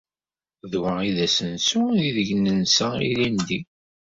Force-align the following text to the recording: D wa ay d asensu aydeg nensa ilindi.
D 0.71 0.73
wa 0.81 0.91
ay 1.01 1.09
d 1.15 1.17
asensu 1.25 1.81
aydeg 1.99 2.29
nensa 2.35 2.89
ilindi. 3.09 3.59